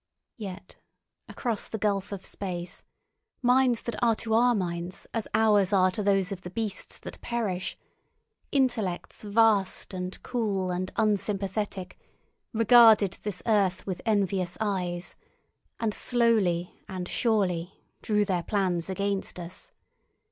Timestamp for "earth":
13.45-13.85